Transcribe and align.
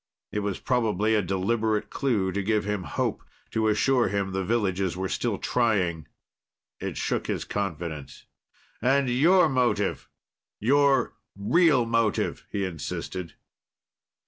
It 0.31 0.39
was 0.39 0.59
probably 0.59 1.13
a 1.13 1.21
deliberate 1.21 1.91
clue 1.91 2.31
to 2.31 2.41
give 2.41 2.65
him 2.65 2.85
hope, 2.85 3.21
to 3.51 3.67
assure 3.67 4.07
him 4.07 4.31
the 4.31 4.43
villages 4.43 4.97
were 4.97 5.07
still 5.07 5.37
trying. 5.37 6.07
It 6.79 6.97
shook 6.97 7.27
his 7.27 7.45
confidence. 7.45 8.25
"And 8.81 9.07
your 9.11 9.47
motive 9.47 10.09
your 10.59 11.13
real 11.35 11.85
motive?" 11.85 12.47
he 12.51 12.65
insisted. 12.65 13.35